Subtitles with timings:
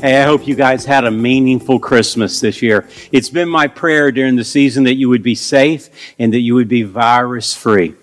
[0.00, 2.88] Hey, I hope you guys had a meaningful Christmas this year.
[3.12, 6.54] It's been my prayer during the season that you would be safe and that you
[6.54, 7.94] would be virus free.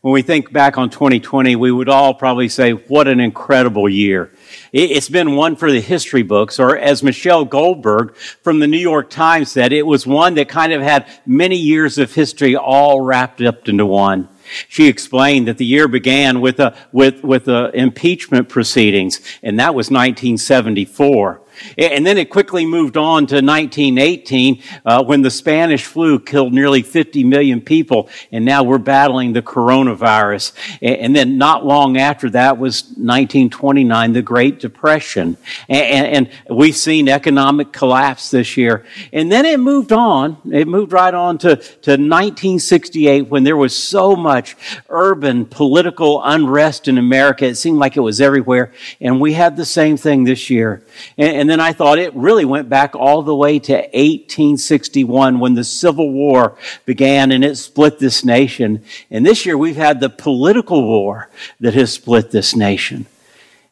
[0.00, 4.32] When we think back on 2020, we would all probably say, what an incredible year.
[4.72, 9.08] It's been one for the history books, or as Michelle Goldberg from the New York
[9.08, 13.40] Times said, it was one that kind of had many years of history all wrapped
[13.40, 14.28] up into one.
[14.68, 19.76] She explained that the year began with a, with, with the impeachment proceedings, and that
[19.76, 21.42] was 1974.
[21.78, 26.82] And then it quickly moved on to 1918 uh, when the Spanish flu killed nearly
[26.82, 30.52] 50 million people, and now we're battling the coronavirus.
[30.82, 35.36] And then not long after that was 1929, the Great Depression.
[35.68, 38.84] And, and we've seen economic collapse this year.
[39.12, 40.36] And then it moved on.
[40.50, 44.56] It moved right on to, to 1968 when there was so much
[44.88, 47.46] urban political unrest in America.
[47.46, 48.72] It seemed like it was everywhere.
[49.00, 50.82] And we had the same thing this year.
[51.16, 55.52] And, and then I thought it really went back all the way to 1861 when
[55.52, 58.82] the Civil War began and it split this nation.
[59.10, 61.28] And this year we've had the political war
[61.60, 63.04] that has split this nation.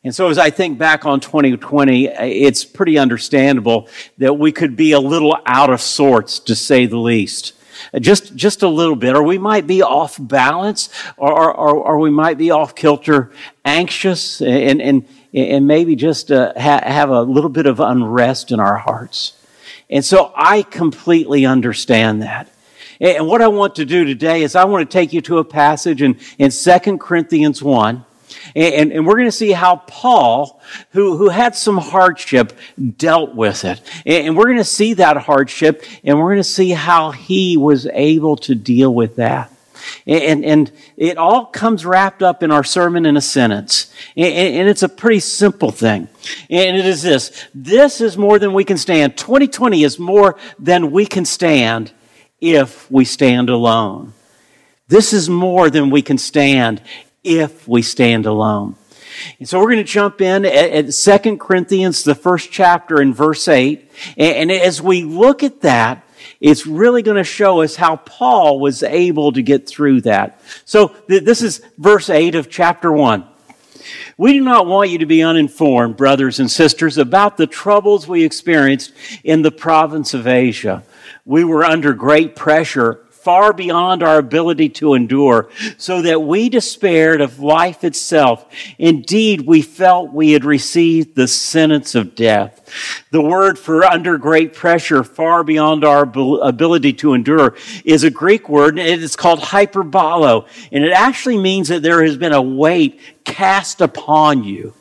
[0.04, 4.92] And so as I think back on 2020, it's pretty understandable that we could be
[4.92, 7.54] a little out of sorts, to say the least
[8.00, 12.10] just just a little bit, or we might be off balance, or or, or we
[12.10, 13.32] might be off kilter,
[13.64, 18.60] anxious, and and and maybe just uh, ha- have a little bit of unrest in
[18.60, 19.34] our hearts.
[19.88, 22.48] And so I completely understand that.
[23.00, 25.44] And what I want to do today is I want to take you to a
[25.44, 28.04] passage in, in 2 Corinthians 1.
[28.54, 32.58] And, and, we're going to see how Paul, who, who had some hardship,
[32.96, 33.80] dealt with it.
[34.06, 37.86] And we're going to see that hardship, and we're going to see how he was
[37.86, 39.51] able to deal with that.
[40.06, 43.92] And, and it all comes wrapped up in our sermon in a sentence.
[44.16, 46.08] And, and it's a pretty simple thing.
[46.50, 47.46] And it is this.
[47.54, 49.16] This is more than we can stand.
[49.16, 51.92] 2020 is more than we can stand
[52.40, 54.12] if we stand alone.
[54.88, 56.82] This is more than we can stand
[57.24, 58.76] if we stand alone.
[59.38, 63.14] And so we're going to jump in at, at 2 Corinthians, the first chapter in
[63.14, 63.90] verse 8.
[64.16, 66.04] And, and as we look at that,
[66.40, 70.40] it's really going to show us how Paul was able to get through that.
[70.64, 73.26] So th- this is verse 8 of chapter 1.
[74.16, 78.24] We do not want you to be uninformed, brothers and sisters, about the troubles we
[78.24, 78.92] experienced
[79.24, 80.84] in the province of Asia.
[81.24, 87.20] We were under great pressure far beyond our ability to endure, so that we despaired
[87.20, 88.44] of life itself.
[88.78, 92.58] Indeed, we felt we had received the sentence of death.
[93.10, 98.48] The word for under great pressure, far beyond our ability to endure, is a Greek
[98.48, 100.46] word, and it is called hyperbolo.
[100.72, 104.74] And it actually means that there has been a weight cast upon you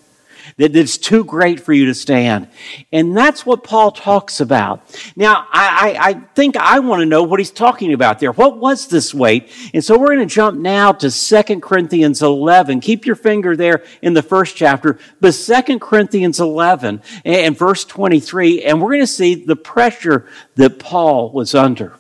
[0.62, 2.48] that it's too great for you to stand.
[2.92, 4.84] And that's what Paul talks about.
[5.16, 8.32] Now, I, I, I think I want to know what he's talking about there.
[8.32, 9.52] What was this weight?
[9.74, 12.80] And so we're going to jump now to 2 Corinthians 11.
[12.82, 18.62] Keep your finger there in the first chapter, but 2 Corinthians 11 and verse 23,
[18.62, 21.96] and we're going to see the pressure that Paul was under.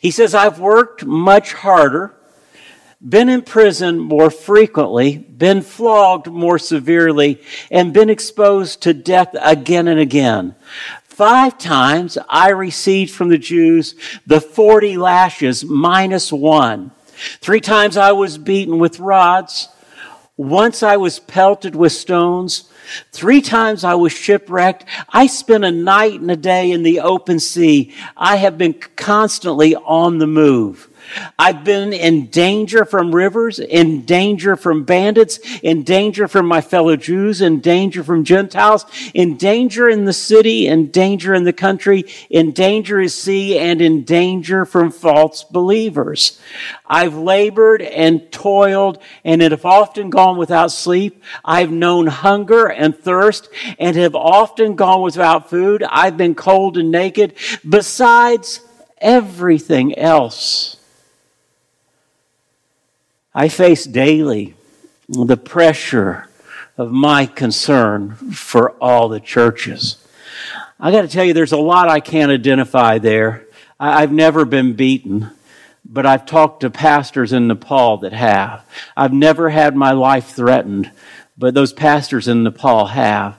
[0.00, 2.14] He says, I've worked much harder
[3.06, 9.88] been in prison more frequently, been flogged more severely, and been exposed to death again
[9.88, 10.54] and again.
[11.04, 13.94] Five times I received from the Jews
[14.26, 16.92] the 40 lashes minus one.
[17.40, 19.68] Three times I was beaten with rods.
[20.36, 22.70] Once I was pelted with stones.
[23.12, 24.84] Three times I was shipwrecked.
[25.08, 27.92] I spent a night and a day in the open sea.
[28.16, 30.87] I have been constantly on the move.
[31.38, 36.96] I've been in danger from rivers, in danger from bandits, in danger from my fellow
[36.96, 38.84] Jews, in danger from Gentiles,
[39.14, 43.80] in danger in the city, in danger in the country, in danger at sea, and
[43.80, 46.40] in danger from false believers.
[46.86, 51.22] I've labored and toiled and have often gone without sleep.
[51.44, 53.48] I've known hunger and thirst
[53.78, 55.82] and have often gone without food.
[55.82, 57.34] I've been cold and naked.
[57.68, 58.60] Besides
[59.00, 60.77] everything else.
[63.38, 64.56] I face daily
[65.08, 66.26] the pressure
[66.76, 70.04] of my concern for all the churches.
[70.80, 73.46] I got to tell you, there's a lot I can't identify there.
[73.78, 75.30] I've never been beaten,
[75.84, 78.66] but I've talked to pastors in Nepal that have.
[78.96, 80.90] I've never had my life threatened,
[81.38, 83.36] but those pastors in Nepal have.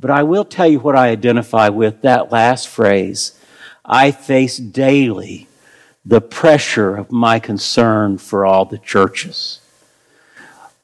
[0.00, 3.38] But I will tell you what I identify with that last phrase.
[3.84, 5.46] I face daily
[6.04, 9.60] the pressure of my concern for all the churches.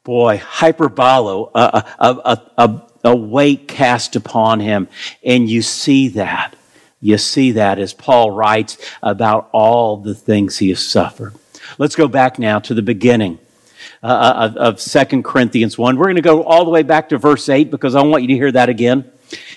[0.05, 4.89] Boy, hyperbolo, a, a, a, a, weight cast upon him.
[5.23, 6.55] And you see that.
[7.01, 11.35] You see that as Paul writes about all the things he has suffered.
[11.77, 13.39] Let's go back now to the beginning
[14.03, 15.97] uh, of, of 2 Corinthians 1.
[15.97, 18.29] We're going to go all the way back to verse 8 because I want you
[18.29, 19.11] to hear that again.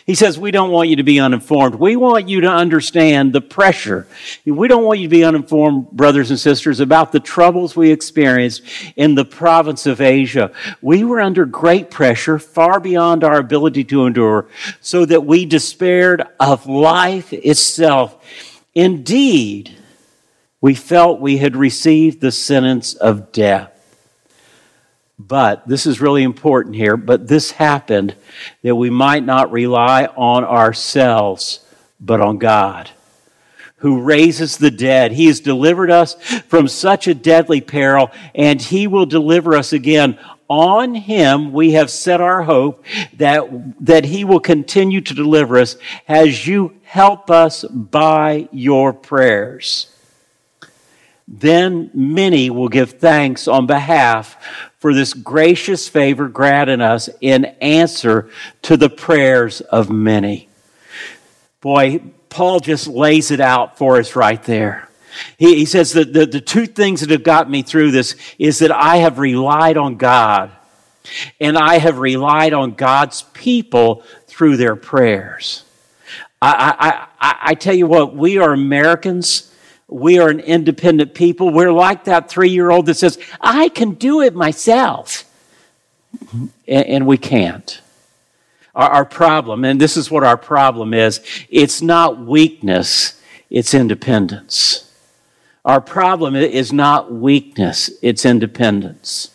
[0.06, 1.76] He says, We don't want you to be uninformed.
[1.76, 4.08] We want you to understand the pressure.
[4.46, 8.64] We don't want you to be uninformed, brothers and sisters, about the troubles we experienced
[8.96, 10.52] in the province of Asia.
[10.82, 14.48] We were under great pressure, far beyond our ability to endure,
[14.82, 18.18] so that we despaired of life itself.
[18.74, 19.78] Indeed,
[20.60, 23.71] we felt we had received the sentence of death.
[25.28, 26.98] But this is really important here.
[26.98, 28.16] But this happened
[28.64, 31.60] that we might not rely on ourselves,
[32.00, 32.90] but on God,
[33.78, 35.12] who raises the dead.
[35.12, 36.16] He has delivered us
[36.48, 40.18] from such a deadly peril, and He will deliver us again.
[40.48, 42.84] On Him we have set our hope
[43.18, 43.48] that,
[43.86, 45.78] that He will continue to deliver us
[46.08, 49.88] as you help us by your prayers
[51.34, 54.36] then many will give thanks on behalf
[54.80, 58.30] for this gracious favor granted us in answer
[58.64, 60.50] to the prayers of many.
[61.62, 64.90] Boy, Paul just lays it out for us right there.
[65.38, 68.60] He, he says that the, the two things that have got me through this is
[68.60, 70.52] that I have relied on God
[71.40, 75.64] and I have relied on God's people through their prayers.
[76.42, 79.51] I, I, I, I tell you what, we are Americans
[79.92, 81.50] we are an independent people.
[81.50, 85.26] We're like that three year old that says, I can do it myself.
[86.68, 87.82] And, we can't.
[88.74, 94.92] Our, our problem, and this is what our problem is it's not weakness, it's independence.
[95.66, 99.30] Our problem is not weakness, it's independence.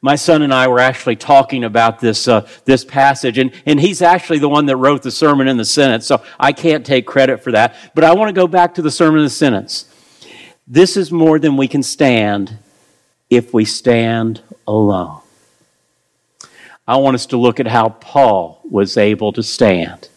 [0.00, 4.00] My son and I were actually talking about this, uh, this passage, and, and he's
[4.00, 7.42] actually the one that wrote the sermon in the Senate, so I can't take credit
[7.42, 7.74] for that.
[7.94, 9.84] But I want to go back to the sermon in the Senate.
[10.66, 12.58] This is more than we can stand
[13.28, 15.20] if we stand alone.
[16.86, 20.08] I want us to look at how Paul was able to stand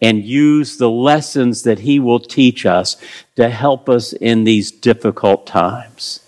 [0.00, 2.96] and use the lessons that he will teach us
[3.36, 6.20] to help us in these difficult times.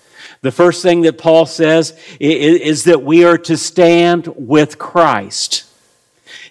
[0.47, 5.65] The first thing that Paul says is that we are to stand with Christ.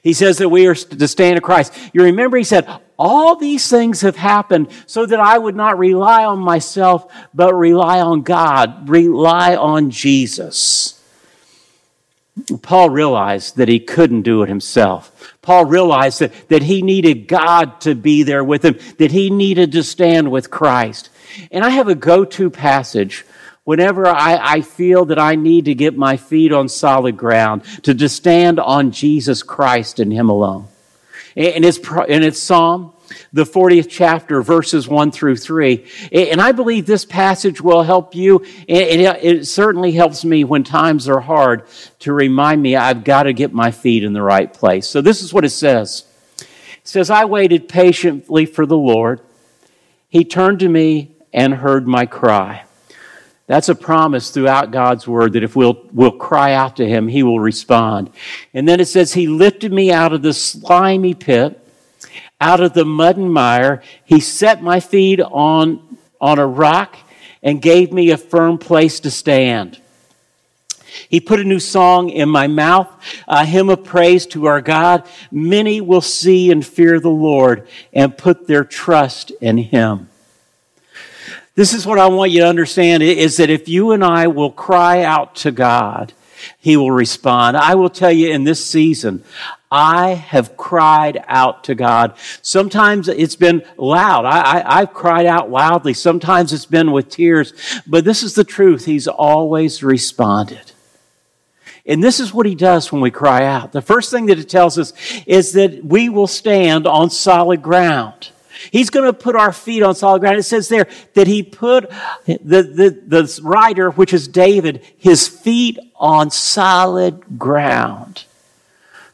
[0.03, 1.73] He says that we are to stand in Christ.
[1.93, 2.67] You remember, he said,
[2.99, 8.01] All these things have happened so that I would not rely on myself, but rely
[8.01, 11.01] on God, rely on Jesus.
[12.61, 15.37] Paul realized that he couldn't do it himself.
[15.41, 19.71] Paul realized that, that he needed God to be there with him, that he needed
[19.71, 21.09] to stand with Christ.
[21.49, 23.25] And I have a go to passage
[23.65, 27.93] whenever I, I, feel that I need to get my feet on solid ground, to,
[27.93, 30.67] to stand on Jesus Christ and Him alone.
[31.35, 32.93] And it's, and it's Psalm,
[33.33, 35.85] the 40th chapter, verses 1 through 3.
[36.13, 38.39] And I believe this passage will help you.
[38.69, 41.63] And it certainly helps me when times are hard
[41.99, 44.87] to remind me I've got to get my feet in the right place.
[44.87, 46.05] So this is what it says.
[46.39, 46.47] It
[46.83, 49.19] says, I waited patiently for the Lord.
[50.07, 52.64] He turned to me and heard my cry.
[53.47, 57.21] That's a promise throughout God's word that if we'll, we'll cry out to him, he
[57.21, 58.09] will respond.
[58.53, 61.59] And then it says, He lifted me out of the slimy pit,
[62.41, 63.83] out of the mud and mire.
[64.03, 66.97] He set my feet on, on a rock
[67.43, 69.79] and gave me a firm place to stand.
[71.09, 72.89] He put a new song in my mouth,
[73.27, 75.03] a hymn of praise to our God.
[75.31, 80.09] Many will see and fear the Lord and put their trust in him.
[81.55, 84.51] This is what I want you to understand is that if you and I will
[84.51, 86.11] cry out to God,
[86.59, 87.55] He will respond.
[87.55, 89.23] I will tell you in this season,
[89.71, 92.15] I have cried out to God.
[92.41, 94.25] Sometimes it's been loud.
[94.25, 95.93] I, have cried out loudly.
[95.93, 97.53] Sometimes it's been with tears.
[97.87, 98.85] But this is the truth.
[98.85, 100.71] He's always responded.
[101.85, 103.71] And this is what he does when we cry out.
[103.71, 104.93] The first thing that it tells us
[105.25, 108.29] is that we will stand on solid ground.
[108.71, 110.37] He's going to put our feet on solid ground.
[110.37, 111.89] It says there that he put
[112.25, 118.25] the, the, the writer, which is David, his feet on solid ground.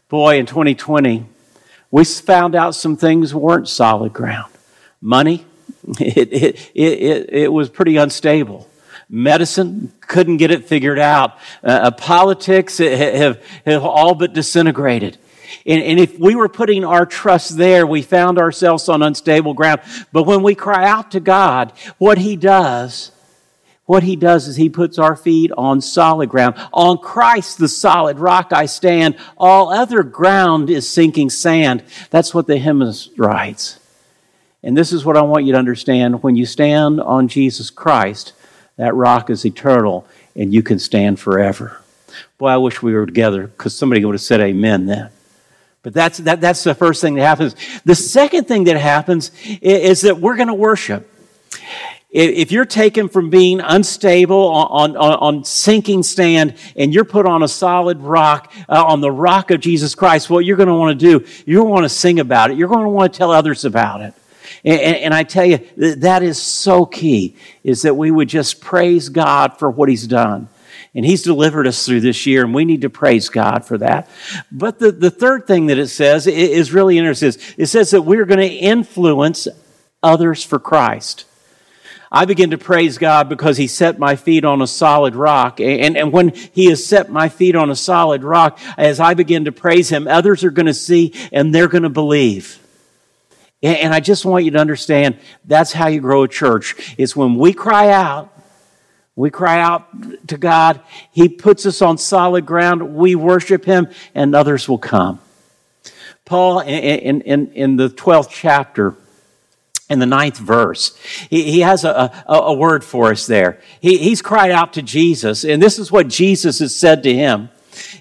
[0.09, 1.25] Boy, in 2020,
[1.89, 4.51] we found out some things weren't solid ground.
[5.01, 5.45] Money,
[5.99, 8.67] it, it, it, it was pretty unstable.
[9.09, 11.37] Medicine couldn't get it figured out.
[11.61, 15.17] Uh, politics have, have all but disintegrated.
[15.65, 19.81] And, and, if we were putting our trust there, we found ourselves on unstable ground.
[20.11, 23.11] But when we cry out to God, what He does,
[23.85, 26.55] what He does is He puts our feet on solid ground.
[26.73, 29.17] On Christ, the solid rock I stand.
[29.37, 31.83] All other ground is sinking sand.
[32.09, 33.79] That's what the hymnist writes.
[34.63, 36.23] And this is what I want you to understand.
[36.23, 38.33] When you stand on Jesus Christ,
[38.77, 41.81] that rock is eternal and you can stand forever.
[42.37, 45.09] Boy, I wish we were together because somebody would have said amen then.
[45.83, 47.55] But that's, that, that's the first thing that happens.
[47.85, 51.07] The second thing that happens is, is that we're going to worship.
[52.11, 57.41] If you're taken from being unstable on, on, on, sinking stand and you're put on
[57.41, 60.99] a solid rock, uh, on the rock of Jesus Christ, what you're going to want
[60.99, 62.57] to do, you're going to want to sing about it.
[62.57, 64.13] You're going to want to tell others about it.
[64.65, 69.07] And, and, I tell you, that is so key, is that we would just praise
[69.07, 70.49] God for what He's done.
[70.93, 74.09] And He's delivered us through this year, and we need to praise God for that.
[74.51, 77.41] But the, the third thing that it says is really interesting.
[77.57, 79.47] It says that we're going to influence
[80.03, 81.25] others for Christ.
[82.11, 85.61] I begin to praise God because He set my feet on a solid rock.
[85.61, 89.45] And, and when He has set my feet on a solid rock, as I begin
[89.45, 92.57] to praise Him, others are going to see and they're going to believe.
[93.63, 96.95] And I just want you to understand that's how you grow a church.
[96.97, 98.33] It's when we cry out,
[99.15, 99.87] we cry out
[100.27, 105.19] to God, He puts us on solid ground, we worship Him, and others will come.
[106.25, 108.95] Paul, in, in, in the 12th chapter,
[109.89, 110.97] in the ninth verse,
[111.29, 113.59] he, he has a, a, a, word for us there.
[113.81, 117.49] He, he's cried out to Jesus, and this is what Jesus has said to him.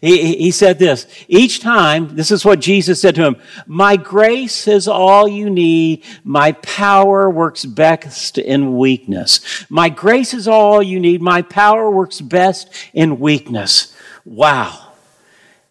[0.00, 3.36] He, he said this each time, this is what Jesus said to him
[3.66, 6.04] My grace is all you need.
[6.24, 9.64] My power works best in weakness.
[9.68, 11.22] My grace is all you need.
[11.22, 13.94] My power works best in weakness.
[14.24, 14.89] Wow.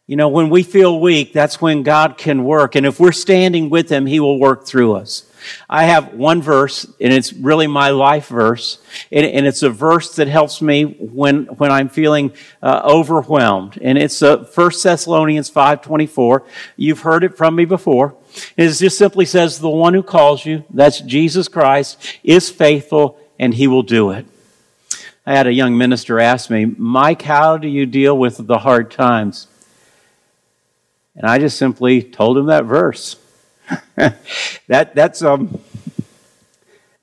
[0.10, 2.74] You know, when we feel weak, that's when God can work.
[2.74, 5.30] And if we're standing with Him, He will work through us.
[5.70, 8.80] I have one verse, and it's really my life verse,
[9.12, 13.78] and, and it's a verse that helps me when, when I'm feeling uh, overwhelmed.
[13.84, 16.44] And it's uh, 1 Thessalonians 5.24.
[16.76, 18.16] You've heard it from me before.
[18.58, 23.54] It just simply says, the one who calls you, that's Jesus Christ, is faithful, and
[23.54, 24.26] he will do it.
[25.24, 28.90] I had a young minister ask me, Mike, how do you deal with the hard
[28.90, 29.46] times?
[31.20, 33.18] And I just simply told him that verse.
[33.96, 35.60] that, that's, um,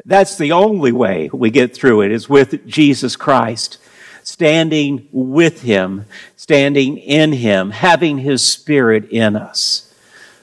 [0.07, 3.79] that's the only way we get through it is with Jesus Christ.
[4.23, 9.95] Standing with Him, standing in Him, having His Spirit in us.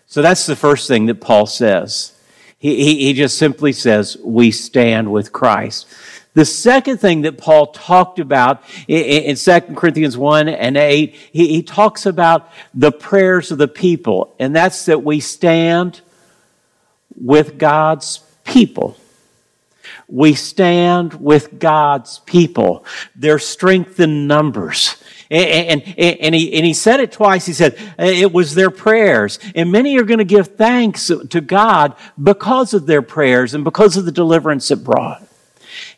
[0.08, 2.14] So that's the first thing that Paul says.
[2.58, 5.88] He, he, he just simply says, We stand with Christ.
[6.34, 11.64] The second thing that Paul talked about in 2 Corinthians 1 and 8, he, he
[11.64, 16.02] talks about the prayers of the people, and that's that we stand
[17.16, 18.98] with God's people.
[20.08, 22.86] We stand with God's people.
[23.16, 24.96] Their strength in numbers.
[25.30, 27.46] And, and, and, he, and he said it twice.
[27.46, 29.40] He said uh, it was their prayers.
[29.56, 33.98] And many are going to give thanks to God because of their prayers and because
[33.98, 35.28] of the deliverance it brought.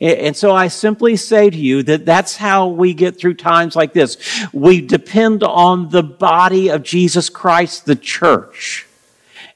[0.02, 3.94] And so I simply say to you that that's how we get through times like
[3.94, 4.18] this.
[4.52, 8.88] We depend on the body of Jesus Christ, the church.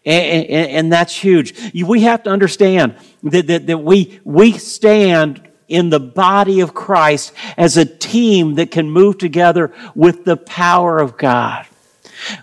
[0.05, 1.73] And, and, and that's huge.
[1.73, 7.33] We have to understand that, that, that we, we stand in the body of Christ
[7.57, 11.67] as a team that can move together with the power of God.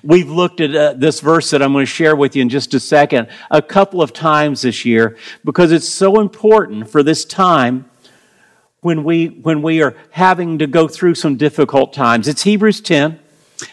[0.03, 2.75] We've looked at uh, this verse that I'm going to share with you in just
[2.75, 7.89] a second a couple of times this year because it's so important for this time
[8.81, 12.29] when we, when we are having to go through some difficult times.
[12.29, 13.19] It's Hebrews 10.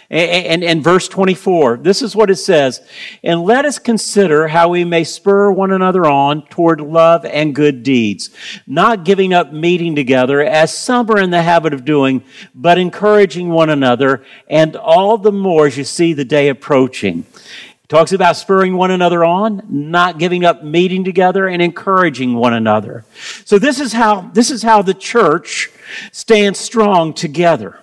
[0.09, 2.81] And, and, and, verse 24, this is what it says.
[3.23, 7.83] And let us consider how we may spur one another on toward love and good
[7.83, 8.29] deeds,
[8.65, 12.23] not giving up meeting together as some are in the habit of doing,
[12.55, 17.25] but encouraging one another, and all the more as you see the day approaching.
[17.81, 22.53] He talks about spurring one another on, not giving up meeting together, and encouraging one
[22.53, 23.03] another.
[23.43, 25.69] So this is how, this is how the church
[26.11, 27.79] stands strong together.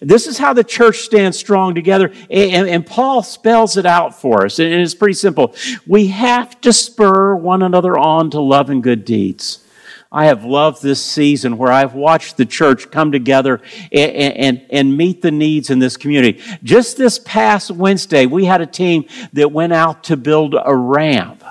[0.00, 2.12] This is how the church stands strong together.
[2.30, 4.58] And, and, Paul spells it out for us.
[4.58, 5.54] And it's pretty simple.
[5.86, 9.64] We have to spur one another on to love and good deeds.
[10.10, 13.60] I have loved this season where I've watched the church come together
[13.92, 16.42] and, and, and meet the needs in this community.
[16.62, 19.04] Just this past Wednesday, we had a team
[19.34, 21.44] that went out to build a ramp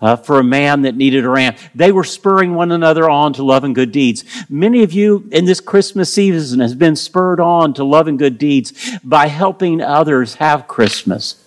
[0.00, 1.54] uh, for a man that needed a ram.
[1.74, 4.24] They were spurring one another on to love and good deeds.
[4.48, 8.38] Many of you in this Christmas season has been spurred on to love and good
[8.38, 11.44] deeds by helping others have Christmas.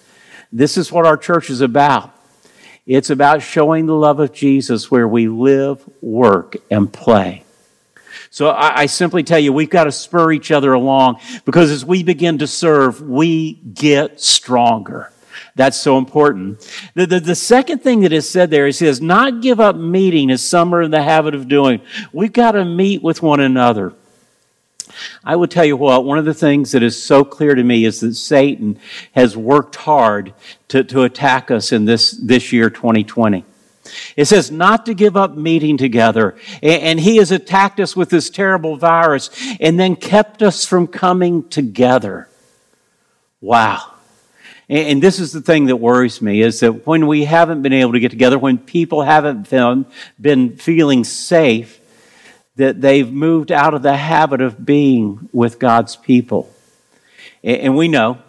[0.52, 2.12] This is what our church is about.
[2.86, 7.44] It's about showing the love of Jesus where we live, work, and play.
[8.30, 11.86] So I, I, simply tell you, we've got to spur each other along because as
[11.86, 15.12] we begin to serve, we get stronger.
[15.56, 16.68] That's so important.
[16.96, 20.32] The, the, the, second thing that is said there, he says, not give up meeting
[20.32, 21.82] as some are in the habit of doing.
[22.12, 23.94] We've got to meet with one another.
[25.24, 27.86] I will tell you what, one of the things that is so clear to me
[27.86, 28.80] is that Satan
[29.14, 30.34] has worked hard
[30.70, 33.46] to, to attack us in this, this year, 2020.
[34.16, 36.36] It says not to give up meeting together.
[36.62, 39.30] And he has attacked us with this terrible virus
[39.60, 42.28] and then kept us from coming together.
[43.42, 43.93] Wow.
[44.70, 47.94] And this is the thing that worries me is that when we haven't been able
[47.94, 49.50] to get together, when people haven't
[50.20, 51.82] been feeling safe,
[52.56, 56.50] that they've moved out of the habit of being with God's people.
[57.44, 58.20] And we know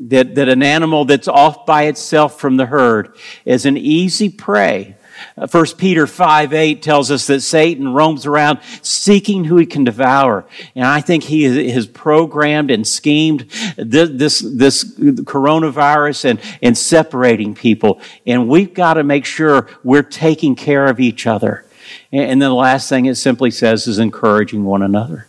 [0.00, 3.14] that, that an animal that's off by itself from the herd
[3.44, 4.96] is an easy prey.
[5.34, 9.84] 1 uh, Peter 5 8 tells us that Satan roams around seeking who he can
[9.84, 10.44] devour.
[10.74, 17.54] And I think he has programmed and schemed this, this, this coronavirus and, and separating
[17.54, 18.00] people.
[18.26, 21.64] And we've got to make sure we're taking care of each other.
[22.10, 25.26] And then the last thing it simply says is encouraging one another.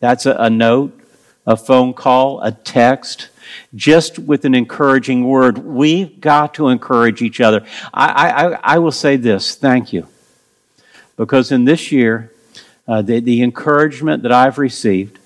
[0.00, 0.98] That's a, a note,
[1.46, 3.28] a phone call, a text,
[3.74, 5.58] just with an encouraging word.
[5.58, 7.64] We've got to encourage each other.
[7.92, 10.06] I, I, I will say this thank you.
[11.16, 12.32] Because in this year,
[12.88, 15.18] uh, the, the encouragement that I've received,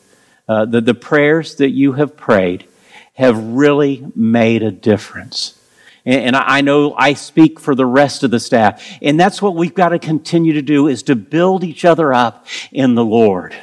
[0.48, 2.66] uh, the, the prayers that you have prayed,
[3.14, 5.58] have really made a difference.
[6.04, 8.98] And I know I speak for the rest of the staff.
[9.00, 12.46] And that's what we've got to continue to do is to build each other up
[12.72, 13.54] in the Lord.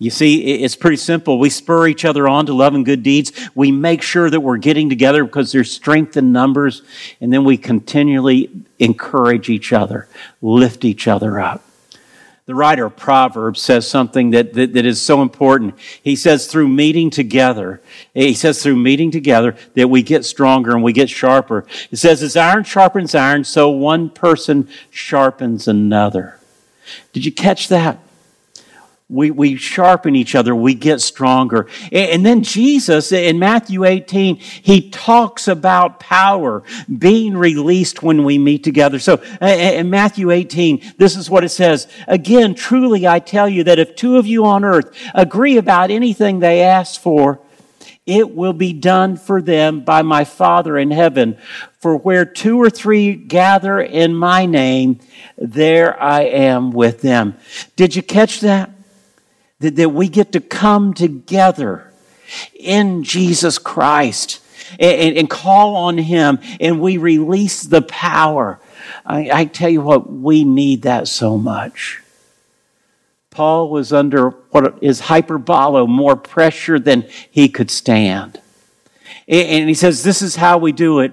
[0.00, 1.38] You see, it's pretty simple.
[1.38, 3.32] We spur each other on to love and good deeds.
[3.54, 6.80] We make sure that we're getting together because there's strength in numbers.
[7.20, 10.08] And then we continually encourage each other,
[10.40, 11.62] lift each other up.
[12.46, 15.74] The writer of Proverbs says something that, that, that is so important.
[16.02, 17.82] He says, through meeting together,
[18.14, 21.66] he says, through meeting together, that we get stronger and we get sharper.
[21.90, 26.38] It says, as iron sharpens iron, so one person sharpens another.
[27.12, 27.98] Did you catch that?
[29.10, 31.66] We, we sharpen each other, we get stronger.
[31.90, 36.62] And, then Jesus in Matthew 18, he talks about power
[36.98, 38.98] being released when we meet together.
[39.00, 41.88] So in Matthew 18, this is what it says.
[42.06, 46.38] Again, truly I tell you that if two of you on earth agree about anything
[46.38, 47.40] they ask for,
[48.06, 51.36] it will be done for them by my Father in heaven.
[51.78, 55.00] For where two or three gather in my name,
[55.36, 57.36] there I am with them.
[57.76, 58.70] Did you catch that?
[59.60, 61.90] That, that we get to come together
[62.54, 64.42] in Jesus Christ
[64.78, 68.60] and, and, call on Him and we release the power.
[69.04, 72.00] I, I tell you what, we need that so much.
[73.30, 78.40] Paul was under what is hyperbolo, more pressure than he could stand.
[79.28, 81.12] And he says, This is how we do it.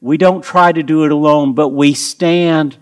[0.00, 2.76] We don't try to do it alone, but we stand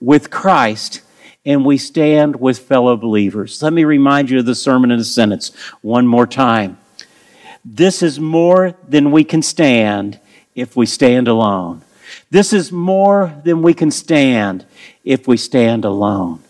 [0.00, 1.02] with Christ
[1.44, 3.62] and we stand with fellow believers.
[3.62, 6.78] Let me remind you of the sermon in a sentence one more time.
[7.64, 10.20] This is more than we can stand
[10.54, 11.82] if we stand alone.
[12.30, 14.66] This is more than we can stand
[15.04, 16.42] if we stand alone.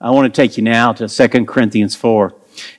[0.00, 2.34] I want to take you now to 2 Corinthians 4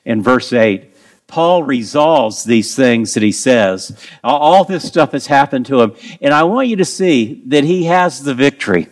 [0.06, 0.94] and verse 8.
[1.28, 3.98] Paul resolves these things that he says.
[4.24, 7.84] All this stuff has happened to him, and I want you to see that he
[7.86, 8.88] has the victory.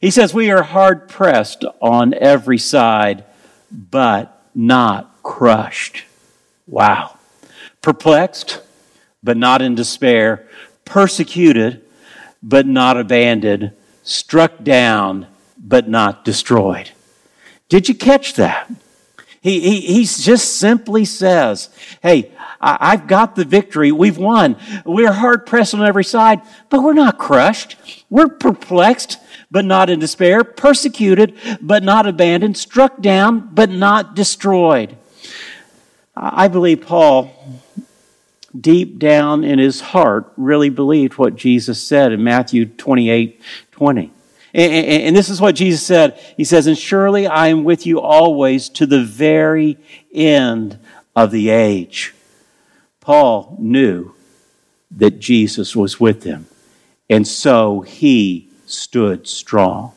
[0.00, 3.24] He says, We are hard pressed on every side,
[3.70, 6.04] but not crushed.
[6.66, 7.18] Wow.
[7.82, 8.60] Perplexed,
[9.22, 10.48] but not in despair.
[10.84, 11.82] Persecuted,
[12.42, 13.72] but not abandoned.
[14.02, 15.26] Struck down,
[15.58, 16.90] but not destroyed.
[17.68, 18.70] Did you catch that?
[19.42, 21.70] He, he, he just simply says,
[22.02, 23.90] Hey, I, have got the victory.
[23.90, 24.56] We've won.
[24.84, 27.76] We're hard pressed on every side, but we're not crushed.
[28.10, 29.18] We're perplexed,
[29.50, 34.96] but not in despair, persecuted, but not abandoned, struck down, but not destroyed.
[36.14, 37.34] I believe Paul,
[38.58, 43.40] deep down in his heart, really believed what Jesus said in Matthew 28
[43.72, 44.12] 20.
[44.52, 46.20] And, this is what Jesus said.
[46.36, 49.78] He says, And surely I am with you always to the very
[50.12, 50.78] end
[51.14, 52.12] of the age.
[53.00, 54.12] Paul knew
[54.90, 56.46] that Jesus was with him,
[57.08, 59.92] and so he stood strong.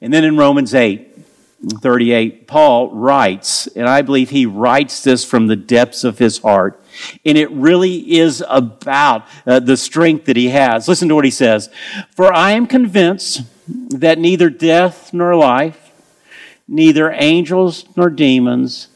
[0.00, 1.18] And then in Romans 8,
[1.66, 6.80] 38, Paul writes, and I believe he writes this from the depths of his heart.
[7.24, 10.86] And it really is about uh, the strength that he has.
[10.86, 11.68] Listen to what he says.
[12.14, 15.90] For I am convinced that neither death nor life,
[16.68, 18.88] neither angels nor demons,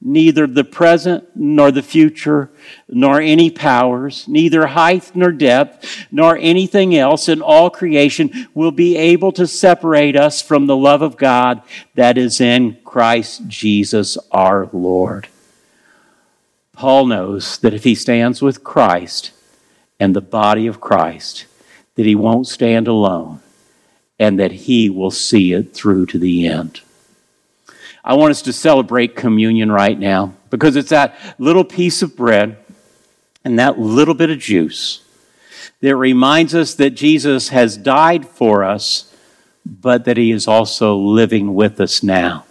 [0.00, 2.50] neither the present nor the future,
[2.88, 8.96] nor any powers, neither height nor depth, nor anything else in all creation will be
[8.96, 11.62] able to separate us from the love of God
[11.94, 15.28] that is in Christ Jesus our Lord.
[16.72, 19.32] Paul knows that if he stands with Christ
[19.98, 21.44] and the body of Christ,
[21.96, 23.40] that he won't stand alone
[24.18, 26.80] and that he will see it through to the end.
[28.04, 32.56] I want us to celebrate communion right now because it's that little piece of bread
[33.44, 35.02] and that little bit of juice
[35.80, 39.14] that reminds us that Jesus has died for us,
[39.64, 42.44] but that he is also living with us now.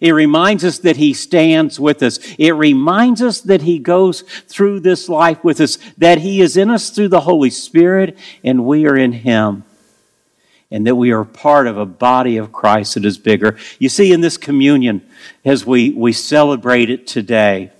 [0.00, 2.18] It reminds us that He stands with us.
[2.38, 6.70] It reminds us that He goes through this life with us, that He is in
[6.70, 9.64] us through the Holy Spirit, and we are in Him
[10.70, 13.56] and that we are part of a body of Christ that is bigger.
[13.78, 15.02] You see, in this communion,
[15.44, 17.72] as we, we celebrate it today,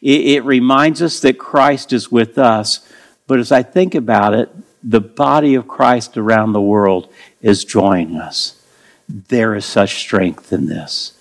[0.00, 2.88] it, it reminds us that Christ is with us.
[3.26, 4.50] But as I think about it,
[4.82, 8.60] the body of Christ around the world is joining us.
[9.08, 11.14] There is such strength in this.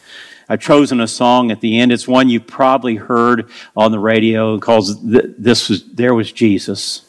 [0.50, 1.92] I've chosen a song at the end.
[1.92, 4.56] It's one you probably heard on the radio.
[4.56, 7.06] It calls "This was There Was Jesus."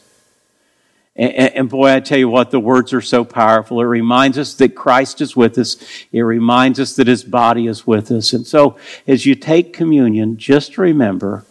[1.15, 3.79] And, and, boy, I tell you what, the words are so powerful.
[3.81, 5.77] It reminds us that Christ is with us.
[6.11, 8.33] It reminds us that his body is with us.
[8.33, 11.45] And so, as you take communion, just remember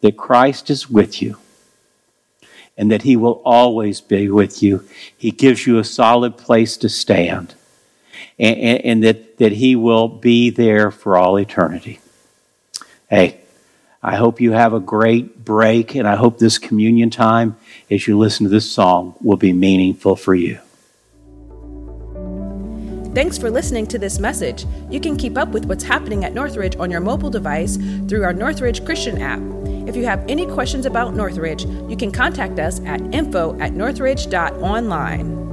[0.00, 1.38] that Christ is with you
[2.76, 4.84] and that he will always be with you.
[5.16, 7.54] He gives you a solid place to stand
[8.38, 12.00] and, and, and that, that he will be there for all eternity.
[13.10, 13.40] Hey,
[14.02, 17.56] I hope you have a great break, and I hope this communion time,
[17.90, 20.58] as you listen to this song, will be meaningful for you.
[23.14, 24.64] Thanks for listening to this message.
[24.90, 28.32] You can keep up with what's happening at Northridge on your mobile device through our
[28.32, 29.40] Northridge Christian app.
[29.88, 35.47] If you have any questions about Northridge, you can contact us at info at northridge.online.